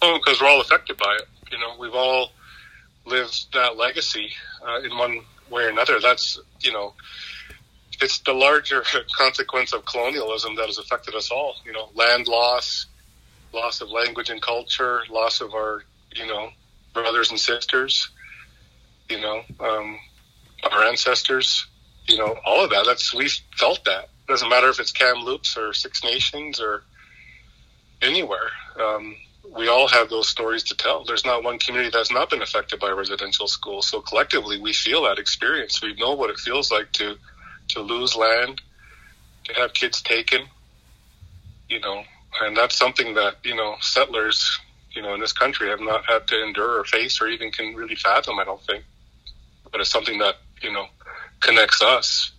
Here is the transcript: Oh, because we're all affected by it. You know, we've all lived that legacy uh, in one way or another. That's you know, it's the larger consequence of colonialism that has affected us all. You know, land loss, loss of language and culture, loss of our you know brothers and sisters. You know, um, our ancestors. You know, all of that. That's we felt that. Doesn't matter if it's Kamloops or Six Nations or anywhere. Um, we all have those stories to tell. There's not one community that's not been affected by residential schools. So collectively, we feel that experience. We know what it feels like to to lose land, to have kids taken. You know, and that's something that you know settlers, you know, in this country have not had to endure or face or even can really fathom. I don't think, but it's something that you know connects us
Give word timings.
Oh, 0.00 0.18
because 0.18 0.40
we're 0.40 0.48
all 0.48 0.60
affected 0.60 0.96
by 0.96 1.16
it. 1.20 1.28
You 1.50 1.58
know, 1.58 1.74
we've 1.78 1.94
all 1.94 2.30
lived 3.04 3.52
that 3.54 3.76
legacy 3.76 4.32
uh, 4.66 4.80
in 4.80 4.96
one 4.96 5.20
way 5.50 5.64
or 5.64 5.68
another. 5.68 5.98
That's 6.00 6.38
you 6.60 6.72
know, 6.72 6.94
it's 8.00 8.18
the 8.20 8.32
larger 8.32 8.82
consequence 9.16 9.72
of 9.72 9.84
colonialism 9.84 10.54
that 10.56 10.66
has 10.66 10.78
affected 10.78 11.14
us 11.14 11.30
all. 11.30 11.56
You 11.64 11.72
know, 11.72 11.88
land 11.94 12.28
loss, 12.28 12.86
loss 13.52 13.80
of 13.80 13.88
language 13.90 14.30
and 14.30 14.40
culture, 14.40 15.02
loss 15.10 15.40
of 15.40 15.54
our 15.54 15.82
you 16.14 16.26
know 16.26 16.50
brothers 16.94 17.30
and 17.30 17.40
sisters. 17.40 18.08
You 19.08 19.20
know, 19.20 19.42
um, 19.60 19.98
our 20.70 20.84
ancestors. 20.84 21.66
You 22.06 22.18
know, 22.18 22.36
all 22.44 22.64
of 22.64 22.70
that. 22.70 22.86
That's 22.86 23.12
we 23.14 23.28
felt 23.56 23.84
that. 23.84 24.08
Doesn't 24.28 24.48
matter 24.48 24.68
if 24.68 24.80
it's 24.80 24.92
Kamloops 24.92 25.56
or 25.56 25.72
Six 25.72 26.04
Nations 26.04 26.60
or 26.60 26.82
anywhere. 28.00 28.50
Um, 28.78 29.16
we 29.58 29.68
all 29.68 29.88
have 29.88 30.08
those 30.08 30.28
stories 30.28 30.62
to 30.64 30.76
tell. 30.76 31.04
There's 31.04 31.24
not 31.24 31.42
one 31.42 31.58
community 31.58 31.90
that's 31.92 32.12
not 32.12 32.30
been 32.30 32.42
affected 32.42 32.78
by 32.78 32.90
residential 32.90 33.48
schools. 33.48 33.88
So 33.88 34.00
collectively, 34.00 34.60
we 34.60 34.72
feel 34.72 35.02
that 35.02 35.18
experience. 35.18 35.82
We 35.82 35.94
know 35.94 36.14
what 36.14 36.30
it 36.30 36.38
feels 36.38 36.70
like 36.70 36.92
to 36.92 37.16
to 37.70 37.80
lose 37.80 38.16
land, 38.16 38.62
to 39.44 39.54
have 39.54 39.74
kids 39.74 40.00
taken. 40.00 40.42
You 41.68 41.80
know, 41.80 42.04
and 42.40 42.56
that's 42.56 42.76
something 42.76 43.14
that 43.14 43.36
you 43.42 43.56
know 43.56 43.74
settlers, 43.80 44.58
you 44.92 45.02
know, 45.02 45.12
in 45.14 45.20
this 45.20 45.32
country 45.32 45.68
have 45.68 45.80
not 45.80 46.04
had 46.06 46.28
to 46.28 46.42
endure 46.42 46.78
or 46.78 46.84
face 46.84 47.20
or 47.20 47.26
even 47.26 47.50
can 47.50 47.74
really 47.74 47.96
fathom. 47.96 48.38
I 48.38 48.44
don't 48.44 48.62
think, 48.62 48.84
but 49.72 49.80
it's 49.80 49.90
something 49.90 50.18
that 50.18 50.36
you 50.62 50.72
know 50.72 50.86
connects 51.40 51.82
us 51.82 52.30